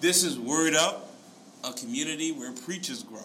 [0.00, 1.10] This is Word Up,
[1.64, 3.24] a community where preachers grow.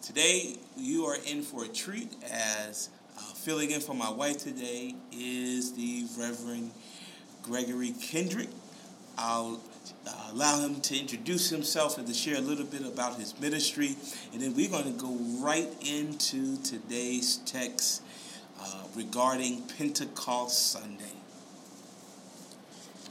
[0.00, 2.88] Today, you are in for a treat as
[3.18, 6.70] uh, filling in for my wife today is the Reverend
[7.42, 8.48] Gregory Kendrick.
[9.18, 9.60] I'll
[10.06, 13.96] uh, allow him to introduce himself and to share a little bit about his ministry,
[14.32, 18.02] and then we're going to go right into today's text
[18.58, 21.21] uh, regarding Pentecost Sunday.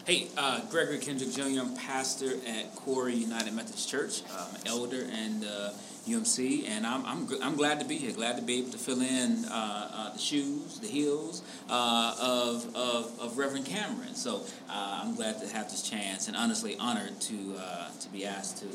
[0.07, 1.61] Hey, uh, Gregory Kendrick Jr.
[1.61, 4.23] I'm pastor at Corey United Methodist Church.
[4.35, 5.69] I'm elder and uh,
[6.07, 8.11] UMC, and I'm, I'm, I'm glad to be here.
[8.11, 9.51] Glad to be able to fill in uh,
[9.93, 14.15] uh the shoes, the heels uh, of, of, of, Reverend Cameron.
[14.15, 17.55] So uh, I'm glad to have this chance, and honestly honored to
[17.99, 18.67] to be asked to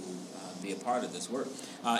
[0.62, 1.48] be a part of this work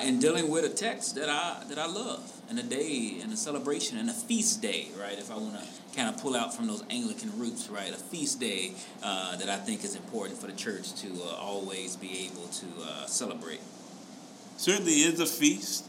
[0.04, 3.36] in dealing with a text that I that I love, and a day, and a
[3.36, 4.88] celebration, and a feast day.
[5.00, 7.90] Right, if I want to kind of pull out from those Anglican roots, right?
[7.90, 8.72] A feast day
[9.02, 12.66] uh, that I think is important for the church to uh, always be able to
[12.82, 13.60] uh, celebrate.
[14.58, 15.88] Certainly is a feast.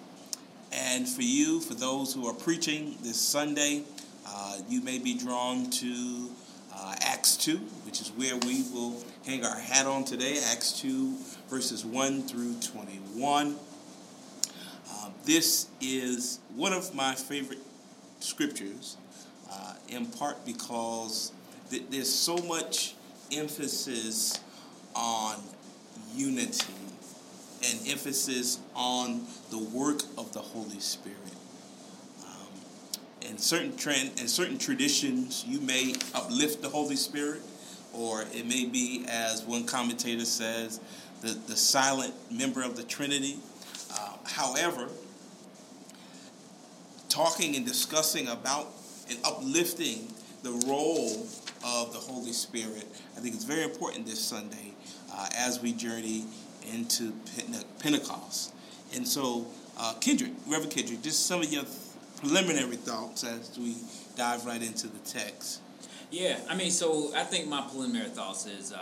[0.73, 3.83] And for you, for those who are preaching this Sunday,
[4.27, 6.29] uh, you may be drawn to
[6.75, 10.39] uh, Acts 2, which is where we will hang our hat on today.
[10.51, 11.15] Acts 2,
[11.49, 13.55] verses 1 through 21.
[15.27, 17.59] This is one of my favorite
[18.21, 18.95] scriptures
[19.51, 21.33] uh, in part because
[21.69, 22.95] th- there's so much
[23.33, 24.39] emphasis
[24.95, 25.35] on
[26.15, 26.73] unity
[27.61, 31.17] and emphasis on the work of the Holy Spirit.
[32.23, 32.47] Um,
[33.29, 37.41] in certain trend and certain traditions, you may uplift the Holy Spirit,
[37.91, 40.79] or it may be, as one commentator says,
[41.19, 43.39] the, the silent member of the Trinity.
[43.91, 44.87] Uh, however,
[47.09, 48.67] talking and discussing about
[49.09, 50.11] and uplifting
[50.43, 51.25] the role
[51.65, 52.85] of the Holy Spirit.
[53.15, 54.73] I think it's very important this Sunday
[55.13, 56.25] uh, as we journey
[56.73, 57.13] into
[57.79, 58.53] Pentecost.
[58.95, 61.63] And so, uh, Kendrick, Reverend Kendrick, just some of your
[62.17, 63.75] preliminary thoughts as we
[64.15, 65.61] dive right into the text.
[66.09, 68.79] Yeah, I mean, so I think my preliminary thoughts is um,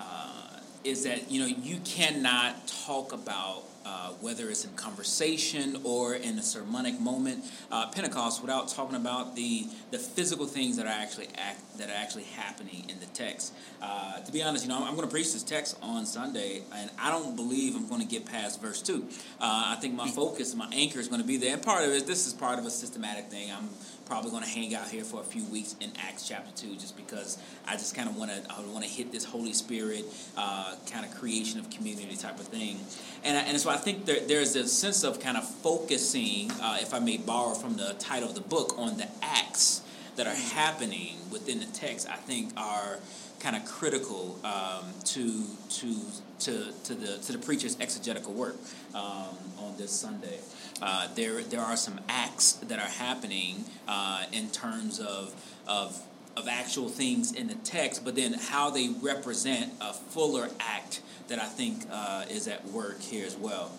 [0.00, 6.14] uh, is that you know you cannot talk about uh, whether it's in conversation or
[6.14, 10.98] in a sermonic moment, uh, Pentecost, without talking about the the physical things that are
[11.04, 13.54] actually act, that are actually happening in the text.
[13.80, 16.62] Uh, to be honest, you know, I'm, I'm going to preach this text on Sunday,
[16.74, 19.06] and I don't believe I'm going to get past verse two.
[19.40, 21.52] Uh, I think my focus, and my anchor, is going to be there.
[21.54, 23.52] And part of it, this is part of a systematic thing.
[23.52, 23.68] I'm
[24.06, 26.96] probably going to hang out here for a few weeks in Acts chapter two, just
[26.96, 30.04] because I just kind of want to I want to hit this Holy Spirit
[30.36, 32.78] uh, kind of creation of community type of thing,
[33.24, 36.94] and and so I think there, there's a sense of kind of focusing, uh, if
[36.94, 39.82] I may borrow from the title of the book, on the acts
[40.16, 42.08] that are happening within the text.
[42.08, 43.00] I think are
[43.38, 45.94] kind of critical um, to to
[46.38, 48.56] to to the to the preacher's exegetical work
[48.94, 50.38] um, on this Sunday.
[50.80, 55.34] Uh, there there are some acts that are happening uh, in terms of
[55.68, 56.00] of
[56.34, 61.40] of actual things in the text, but then how they represent a fuller act that
[61.40, 63.70] I think uh, is at work here as well.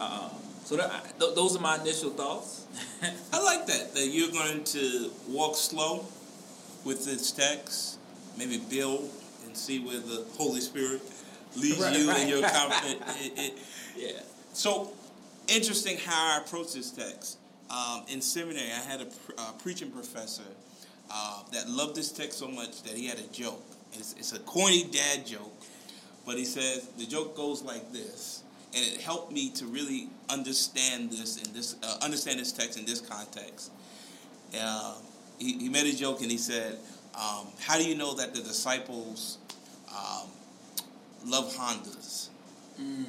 [0.00, 0.30] Um,
[0.64, 2.66] so that, th- those are my initial thoughts.
[3.32, 6.06] I like that that you're going to walk slow
[6.84, 7.98] with this text,
[8.38, 9.10] maybe build
[9.44, 11.02] and see where the Holy Spirit
[11.56, 13.52] leads right, you right, in your confidence.
[13.96, 14.20] yeah.
[14.52, 14.92] So
[15.48, 17.38] interesting how I approach this text.
[17.70, 19.06] Um, in seminary, I had a
[19.38, 20.42] uh, preaching professor
[21.10, 23.62] uh, that loved this text so much that he had a joke.
[23.92, 25.52] It's, it's a corny dad joke,
[26.26, 28.42] but he says the joke goes like this,
[28.74, 32.84] and it helped me to really understand this in this uh, understand this text in
[32.84, 33.70] this context.
[34.58, 34.94] Uh,
[35.38, 36.78] he, he made a joke and he said,
[37.14, 39.38] um, "How do you know that the disciples
[39.90, 40.28] um,
[41.26, 42.28] love Hondas?"
[42.80, 43.04] Mm.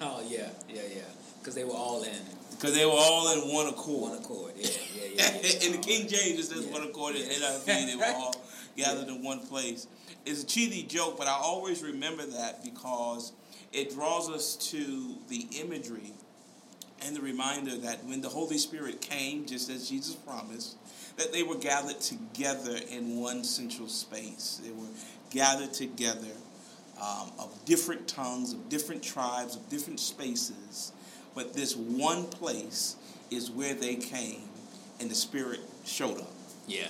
[0.00, 1.02] Oh yeah, yeah, yeah
[1.44, 2.18] because they were all in.
[2.52, 4.12] Because they were all in one accord.
[4.12, 5.40] One accord, yeah, yeah, yeah.
[5.42, 5.66] yeah.
[5.66, 6.72] in the King James, it says yeah.
[6.72, 7.16] one accord.
[7.16, 8.34] In NIV, they were all
[8.76, 9.86] gathered in one place.
[10.24, 13.32] It's a cheesy joke, but I always remember that because
[13.72, 16.12] it draws us to the imagery
[17.04, 20.76] and the reminder that when the Holy Spirit came, just as Jesus promised,
[21.16, 24.60] that they were gathered together in one central space.
[24.64, 24.88] They were
[25.30, 26.32] gathered together
[27.00, 30.92] um, of different tongues, of different tribes, of different spaces
[31.34, 32.96] but this one place
[33.30, 34.42] is where they came
[35.00, 36.30] and the Spirit showed up.
[36.66, 36.88] Yeah.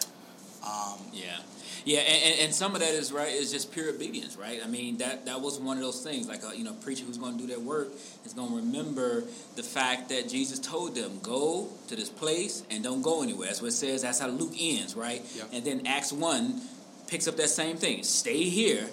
[0.64, 1.38] Um, yeah,
[1.84, 4.60] yeah, and, and, some of that is right is just pure obedience, right?
[4.64, 6.26] I mean that that was one of those things.
[6.26, 7.88] Like a you know preacher who's going to do their work
[8.24, 9.24] is going to remember
[9.56, 13.48] the fact that Jesus told them go to this place and don't go anywhere.
[13.48, 14.02] That's what it says.
[14.02, 15.22] That's how Luke ends, right?
[15.36, 15.48] Yep.
[15.52, 16.62] And then Acts one
[17.08, 18.02] picks up that same thing.
[18.02, 18.88] Stay here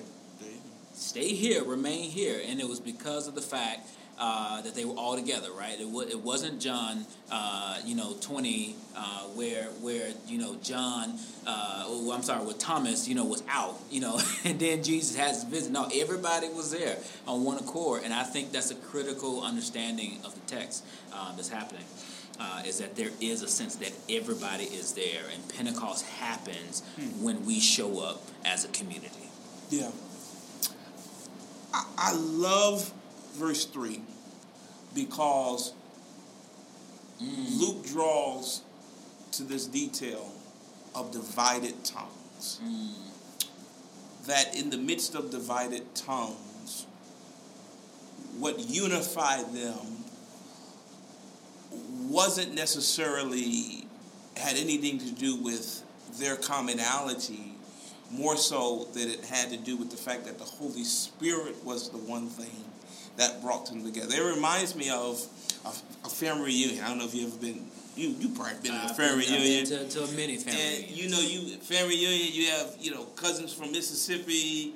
[1.02, 2.40] stay here, remain here.
[2.48, 3.88] And it was because of the fact
[4.22, 5.80] uh, that they were all together, right?
[5.80, 9.02] It, w- it wasn't John, uh, you know, 20, uh,
[9.34, 13.80] where, where, you know, John, uh, oh, I'm sorry, with Thomas, you know, was out,
[13.90, 15.72] you know, and then Jesus has his visit.
[15.72, 16.98] No, everybody was there
[17.28, 18.04] on one accord.
[18.04, 21.86] And I think that's a critical understanding of the text uh, that's happening.
[22.40, 27.24] Uh, is that there is a sense that everybody is there, and Pentecost happens hmm.
[27.24, 29.30] when we show up as a community.
[29.70, 29.92] Yeah.
[31.72, 32.92] I, I love
[33.34, 34.02] verse 3
[34.94, 35.74] because
[37.22, 37.60] mm.
[37.60, 38.62] Luke draws
[39.34, 40.32] to this detail
[40.94, 42.60] of divided tongues.
[42.64, 44.28] Mm.
[44.28, 46.86] That in the midst of divided tongues,
[48.38, 50.04] what unified them
[52.10, 53.88] wasn't necessarily
[54.38, 55.84] had anything to do with
[56.20, 57.54] their commonality,
[58.12, 61.90] more so that it had to do with the fact that the Holy Spirit was
[61.90, 62.66] the one thing
[63.22, 64.16] that brought them together.
[64.16, 65.24] It reminds me of
[65.64, 65.70] a,
[66.06, 66.84] a family reunion.
[66.84, 67.68] I don't know if you've ever been.
[67.96, 69.66] You you probably been uh, a family reunion.
[69.66, 70.60] To, to a many family.
[70.60, 70.98] And reunions.
[70.98, 72.34] you know you family reunion.
[72.34, 74.74] You have you know cousins from Mississippi,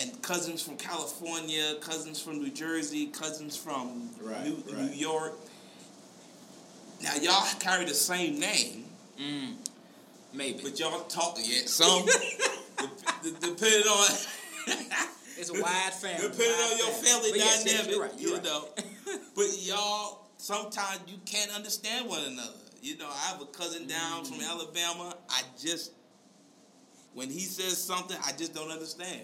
[0.00, 4.82] and cousins from California, cousins from New Jersey, cousins from right, New, right.
[4.82, 5.34] New York.
[7.02, 8.84] Now y'all carry the same name.
[9.18, 9.54] Mm,
[10.34, 10.60] maybe.
[10.62, 12.04] But y'all talk yet some
[13.40, 14.08] depending on
[15.38, 16.28] it's a wide family.
[16.28, 18.44] Depending wide on your family but dynamic, yes, you're right, you're you right.
[18.44, 18.68] know.
[19.34, 22.52] but y'all, sometimes you can't understand one another.
[22.82, 24.28] You know, I have a cousin down mm.
[24.28, 25.14] from Alabama.
[25.28, 25.92] I just,
[27.14, 29.22] when he says something, I just don't understand.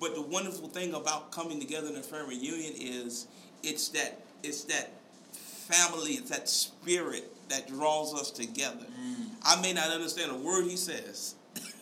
[0.00, 3.26] But the wonderful thing about coming together in a family reunion is
[3.62, 4.90] it's that it's that
[5.32, 8.86] family, it's that spirit that draws us together.
[9.00, 9.26] Mm.
[9.42, 11.34] I may not understand a word he says.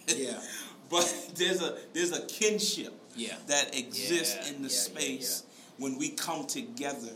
[0.07, 0.41] Yeah.
[0.91, 3.37] but there's a there's a kinship yeah.
[3.47, 5.45] that exists yeah, in the yeah, space
[5.79, 7.13] when we come together.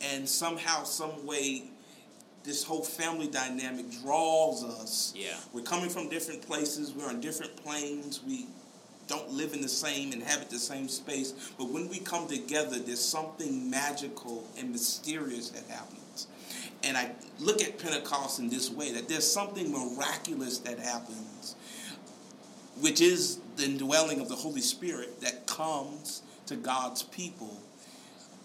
[0.00, 1.64] And somehow some way
[2.44, 5.12] this whole family dynamic draws us.
[5.16, 5.36] Yeah.
[5.52, 6.92] We're coming from different places.
[6.92, 8.20] We're on different planes.
[8.24, 8.46] We
[9.08, 11.32] don't live in the same inhabit the same space.
[11.58, 16.26] But when we come together there's something magical and mysterious that happens.
[16.82, 21.56] And i look at pentecost in this way that there's something miraculous that happens
[22.80, 27.60] which is the indwelling of the Holy Spirit that comes to God's people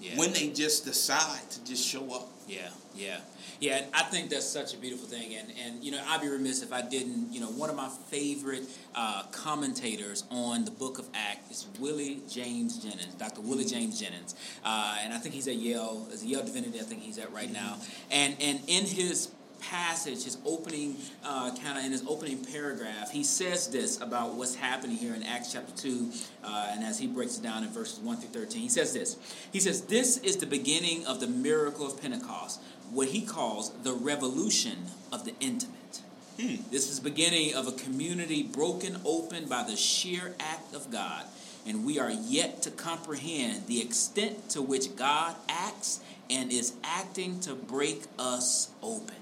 [0.01, 0.17] yeah.
[0.17, 2.29] when they just decide to just show up.
[2.47, 3.19] Yeah, yeah,
[3.59, 3.77] yeah.
[3.77, 6.63] And I think that's such a beautiful thing, and and you know I'd be remiss
[6.63, 7.31] if I didn't.
[7.31, 8.63] You know, one of my favorite
[8.95, 13.41] uh, commentators on the Book of Acts is Willie James Jennings, Dr.
[13.41, 13.75] Willie mm-hmm.
[13.75, 14.35] James Jennings,
[14.65, 16.79] uh, and I think he's at Yale, as a Yale Divinity.
[16.79, 17.77] I think he's at right now,
[18.09, 19.29] and and in his
[19.61, 24.55] passage, his opening, uh, kind of in his opening paragraph, he says this about what's
[24.55, 26.11] happening here in Acts chapter 2,
[26.43, 29.17] uh, and as he breaks it down in verses 1 through 13, he says this.
[29.51, 32.61] He says, This is the beginning of the miracle of Pentecost,
[32.91, 34.77] what he calls the revolution
[35.11, 36.01] of the intimate.
[36.39, 36.55] Hmm.
[36.71, 41.25] This is the beginning of a community broken open by the sheer act of God,
[41.67, 47.39] and we are yet to comprehend the extent to which God acts and is acting
[47.41, 49.20] to break us open.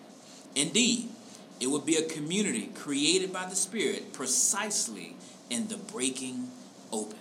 [0.55, 1.09] Indeed,
[1.59, 5.15] it would be a community created by the Spirit precisely
[5.49, 6.49] in the breaking
[6.91, 7.17] open.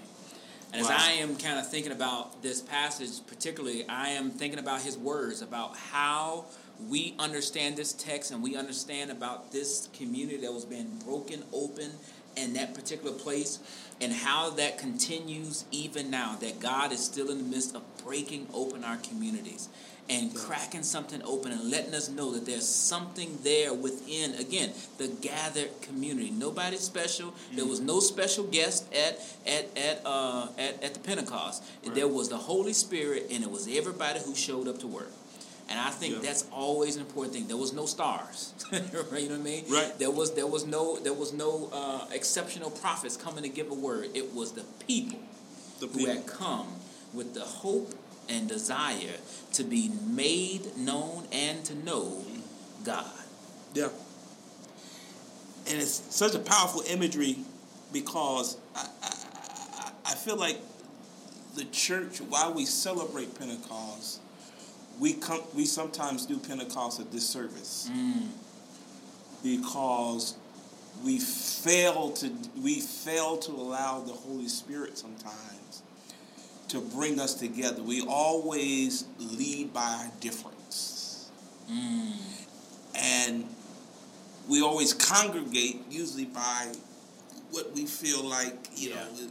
[0.72, 0.94] And wow.
[0.94, 4.98] as I am kind of thinking about this passage, particularly, I am thinking about his
[4.98, 6.44] words about how
[6.88, 11.90] we understand this text and we understand about this community that was being broken open
[12.36, 13.58] in that particular place
[14.00, 18.46] and how that continues even now, that God is still in the midst of breaking
[18.54, 19.68] open our communities
[20.10, 25.08] and cracking something open and letting us know that there's something there within again the
[25.20, 27.56] gathered community nobody special mm-hmm.
[27.56, 31.94] there was no special guest at at at uh at, at the pentecost right.
[31.94, 35.12] there was the holy spirit and it was everybody who showed up to work
[35.70, 36.20] and I think yeah.
[36.22, 37.46] that's always an important thing.
[37.46, 38.82] There was no stars, right?
[38.92, 39.64] You know what I mean?
[39.68, 39.98] Right.
[39.98, 43.74] There was there was no there was no uh, exceptional prophets coming to give a
[43.74, 44.08] word.
[44.14, 45.18] It was the people,
[45.80, 46.00] the people.
[46.00, 46.68] who had come
[47.12, 47.92] with the hope
[48.28, 49.16] and desire
[49.52, 52.24] to be made known and to know
[52.84, 53.06] God.
[53.74, 53.88] Yeah.
[55.68, 57.38] And it's such a powerful imagery
[57.92, 60.58] because I, I, I feel like
[61.54, 64.20] the church, while we celebrate Pentecost,
[64.98, 67.90] we come we sometimes do Pentecost a disservice.
[67.92, 68.28] Mm.
[69.42, 70.36] Because
[71.04, 72.32] we fail to
[72.62, 75.82] we fail to allow the Holy Spirit sometimes
[76.68, 77.82] to bring us together.
[77.82, 81.30] We always lead by our difference.
[81.70, 82.12] Mm.
[82.94, 83.44] And
[84.48, 86.72] we always congregate usually by
[87.50, 88.96] what we feel like, you yeah.
[88.96, 89.30] know,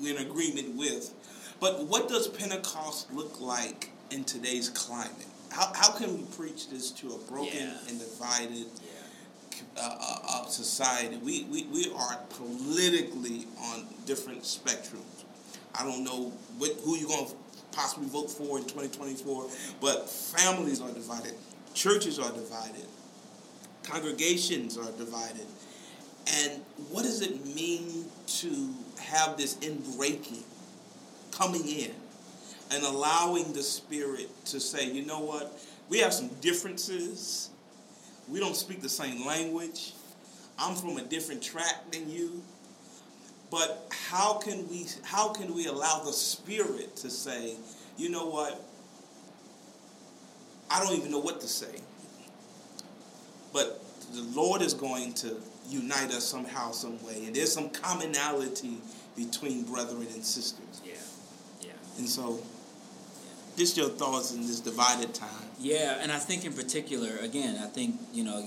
[0.00, 1.12] we're in agreement with.
[1.60, 5.26] But what does Pentecost look like in today's climate?
[5.50, 7.88] How, how can we preach this to a broken yeah.
[7.88, 9.82] and divided yeah.
[9.82, 11.18] uh, uh, uh, society?
[11.18, 15.19] We, we, we are politically on different spectrums.
[15.74, 17.34] I don't know what, who you're going to
[17.72, 19.46] possibly vote for in 2024,
[19.80, 21.34] but families are divided,
[21.74, 22.86] churches are divided,
[23.82, 25.46] congregations are divided.
[26.44, 26.60] And
[26.90, 30.42] what does it mean to have this inbreaking
[31.32, 31.92] coming in
[32.70, 35.58] and allowing the Spirit to say, you know what,
[35.88, 37.50] we have some differences.
[38.28, 39.92] We don't speak the same language.
[40.58, 42.42] I'm from a different track than you.
[43.50, 47.56] But how can we how can we allow the Spirit to say,
[47.96, 48.64] you know what?
[50.70, 51.80] I don't even know what to say.
[53.52, 53.82] But
[54.14, 55.36] the Lord is going to
[55.68, 57.24] unite us somehow, some way.
[57.26, 58.76] And there's some commonality
[59.16, 60.80] between brethren and sisters.
[60.84, 60.92] Yeah.
[61.60, 61.72] Yeah.
[61.98, 62.40] And so
[63.60, 65.28] just your thoughts in this divided time.
[65.58, 68.38] Yeah, and I think in particular, again, I think you know,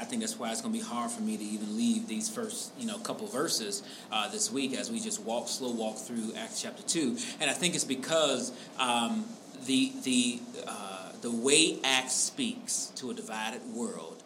[0.00, 2.30] I think that's why it's going to be hard for me to even leave these
[2.30, 6.32] first you know couple verses uh, this week as we just walk slow walk through
[6.38, 9.26] Acts chapter two, and I think it's because um,
[9.66, 14.22] the the uh, the way Acts speaks to a divided world,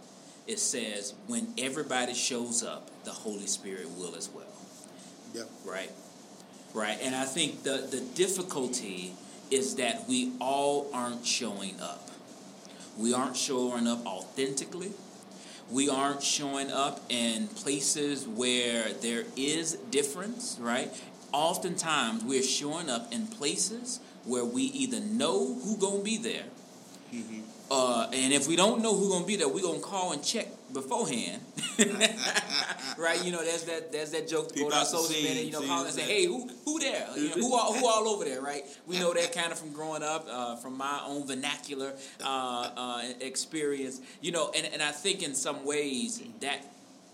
[0.46, 4.46] it says when everybody shows up, the Holy Spirit will as well.
[5.34, 5.48] Yep.
[5.64, 5.90] Right.
[6.72, 9.14] Right, and I think the the difficulty
[9.50, 12.08] is that we all aren't showing up.
[12.98, 14.92] We aren't showing up authentically.
[15.70, 20.90] We aren't showing up in places where there is difference, right?
[21.32, 26.44] Oftentimes we're showing up in places where we either know who gonna be there,
[27.12, 27.40] mm-hmm.
[27.70, 30.48] Uh, and if we don't know who's gonna be there, we're gonna call and check
[30.72, 31.42] beforehand,
[32.98, 33.24] right?
[33.24, 35.84] You know, there's that there's that joke to go down social media, you know, call
[35.84, 37.08] and say, "Hey, who who there?
[37.16, 38.64] You know, who all who all over there?" Right?
[38.86, 43.02] We know that kind of from growing up, uh, from my own vernacular uh, uh,
[43.20, 46.64] experience, you know, and and I think in some ways that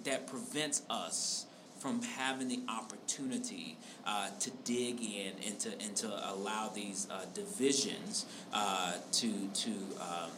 [0.05, 1.47] that prevents us
[1.79, 7.25] from having the opportunity uh, to dig in and to and to allow these uh,
[7.35, 10.31] divisions uh, to to um,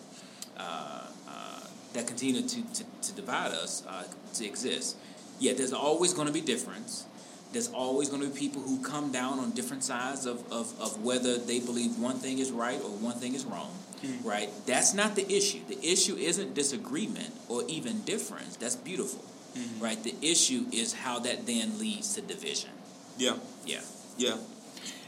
[1.94, 4.96] that continue to, to, to divide us uh, to exist.
[5.38, 7.06] Yet there's always going to be difference.
[7.52, 11.02] There's always going to be people who come down on different sides of, of, of
[11.02, 13.70] whether they believe one thing is right or one thing is wrong.
[14.02, 14.28] Mm-hmm.
[14.28, 14.50] Right?
[14.66, 15.60] That's not the issue.
[15.68, 18.56] The issue isn't disagreement or even difference.
[18.56, 19.24] That's beautiful.
[19.56, 19.82] Mm-hmm.
[19.82, 20.02] Right?
[20.02, 22.70] The issue is how that then leads to division.
[23.16, 23.36] Yeah.
[23.64, 23.80] Yeah.
[24.18, 24.36] Yeah.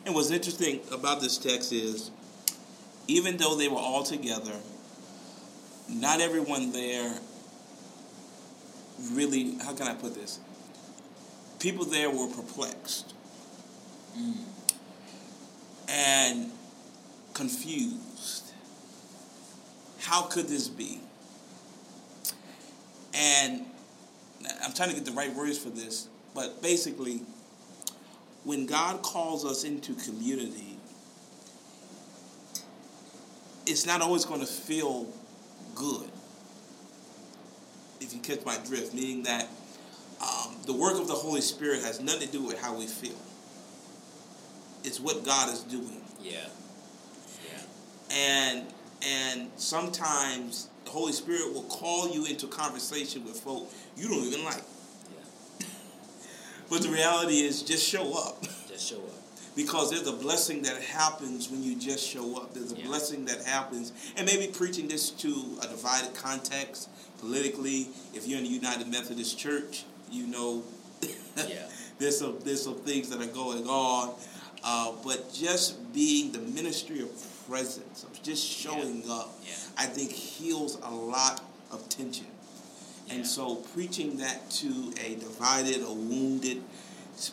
[0.04, 2.12] And what's interesting about this text is
[3.08, 4.54] even though they were all together,
[5.88, 7.18] not everyone there
[9.12, 10.40] really, how can I put this?
[11.58, 13.14] People there were perplexed
[14.16, 14.36] mm.
[15.88, 16.50] and
[17.34, 18.52] confused.
[20.00, 21.00] How could this be?
[23.14, 23.64] And
[24.62, 27.22] I'm trying to get the right words for this, but basically,
[28.44, 30.78] when God calls us into community,
[33.66, 35.08] it's not always going to feel
[35.76, 36.10] good.
[38.00, 39.48] If you catch my drift, meaning that
[40.20, 43.16] um, the work of the Holy Spirit has nothing to do with how we feel.
[44.82, 46.02] It's what God is doing.
[46.20, 46.46] Yeah.
[47.44, 47.60] Yeah.
[48.10, 48.66] And
[49.06, 54.44] and sometimes the Holy Spirit will call you into conversation with folk you don't even
[54.44, 54.62] like.
[55.60, 55.66] Yeah.
[56.70, 58.44] but the reality is just show up.
[59.56, 62.54] Just show up because there's a blessing that happens when you just show up.
[62.54, 62.86] There's a yeah.
[62.86, 67.88] blessing that happens, and maybe preaching this to a divided context politically.
[68.14, 70.62] If you're in the United Methodist Church, you know,
[71.36, 71.68] yeah.
[71.98, 74.14] there's some there's some things that are going on,
[74.62, 77.10] uh, but just being the ministry of
[77.48, 79.14] presence, of just showing yeah.
[79.14, 79.34] up,
[79.78, 82.26] I think heals a lot of tension.
[83.08, 86.60] And so, preaching that to a divided, a wounded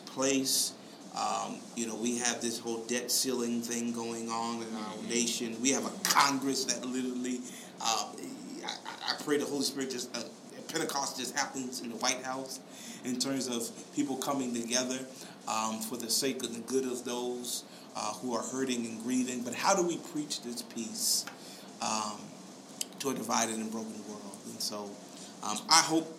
[0.06, 0.74] place
[1.16, 5.10] um, you know, we have this whole debt ceiling thing going on in our mm-hmm.
[5.10, 5.56] nation.
[5.62, 7.42] We have a Congress that literally,
[7.80, 8.08] uh,
[8.66, 10.24] I, I, pray the Holy Spirit just, uh,
[10.70, 12.60] Pentecost just happens in the White House
[13.06, 14.98] in terms of people coming together
[15.48, 17.64] um, for the sake of the good of those
[17.96, 19.44] uh, who are hurting and grieving.
[19.44, 21.26] But how do we preach this peace
[21.80, 22.20] um,
[23.00, 24.38] to a divided and broken world?
[24.50, 24.90] And so
[25.44, 26.12] um, I hope,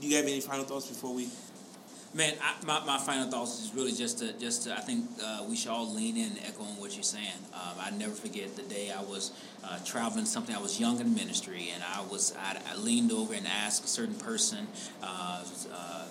[0.00, 1.28] do you have any final thoughts before we?
[2.14, 5.42] Man, I, my, my final thoughts is really just to just to, I think uh,
[5.48, 7.42] we should all lean in and echo on what you're saying.
[7.52, 9.32] Um, I never forget the day I was
[9.64, 10.54] uh, traveling something.
[10.54, 13.88] I was young in ministry, and I was I, I leaned over and asked a
[13.88, 14.68] certain person,
[15.02, 15.42] uh,
[15.72, 16.04] uh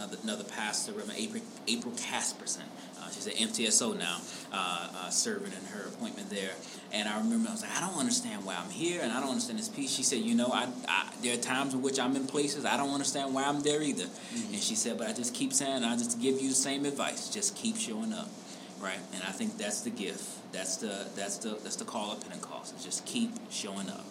[0.00, 2.64] another, another pastor, Reverend April, April Casperson.
[2.98, 4.18] Uh, she's at MTSO now,
[4.52, 6.52] uh, uh, serving in her appointment there.
[6.92, 9.30] And I remember I was like, I don't understand why I'm here, and I don't
[9.30, 9.90] understand this piece.
[9.90, 12.76] She said, you know, I, I there are times in which I'm in places I
[12.76, 14.04] don't understand why I'm there either.
[14.04, 14.54] Mm-hmm.
[14.54, 17.28] And she said, but I just keep saying, I just give you the same advice,
[17.28, 18.28] just keep showing up,
[18.80, 18.98] right?
[19.14, 20.24] And I think that's the gift.
[20.52, 22.76] That's the that's the that's the call of Pentecost.
[22.76, 24.04] Is just keep showing up,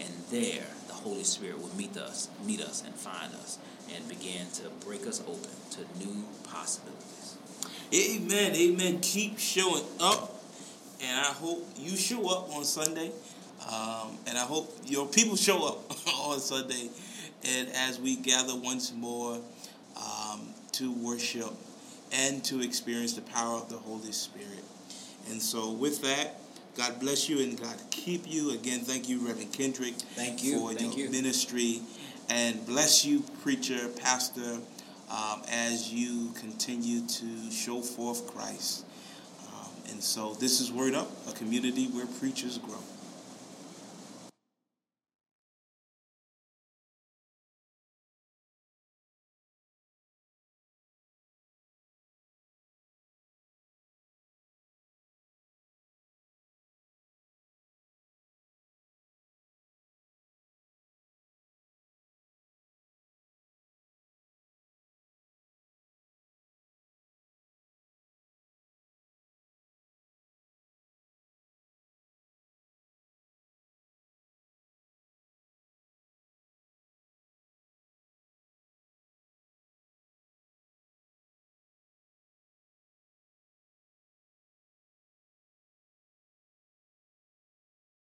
[0.00, 3.58] and there the Holy Spirit will meet us, meet us, and find us,
[3.94, 7.36] and begin to break us open to new possibilities.
[7.94, 8.54] Amen.
[8.56, 9.00] Amen.
[9.00, 10.34] Keep showing up
[11.02, 13.10] and I hope you show up on Sunday.
[13.70, 16.88] Um, and I hope your people show up on Sunday.
[17.46, 19.40] And as we gather once more
[19.96, 21.52] um, to worship
[22.12, 24.64] and to experience the power of the Holy Spirit.
[25.30, 26.38] And so, with that,
[26.76, 28.52] God bless you and God keep you.
[28.52, 29.94] Again, thank you, Reverend Kendrick.
[29.94, 30.58] Thank you.
[30.58, 31.12] For thank your you.
[31.12, 31.82] ministry.
[32.28, 34.58] And bless you, preacher, pastor,
[35.10, 38.84] um, as you continue to show forth Christ.
[39.90, 42.78] And so this is Word Up, a community where preachers grow.